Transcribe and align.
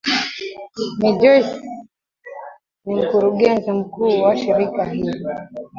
n 0.99 1.03
joyce 1.19 1.55
ni 2.85 2.93
mkurugenzi 2.99 3.71
mkuu 3.79 4.19
wa 4.23 4.37
shirika 4.37 4.85
hilo 4.85 5.13